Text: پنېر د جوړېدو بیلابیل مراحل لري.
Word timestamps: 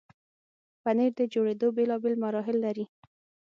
پنېر 0.83 1.11
د 1.17 1.21
جوړېدو 1.33 1.67
بیلابیل 1.77 2.15
مراحل 2.23 2.57
لري. 2.65 2.85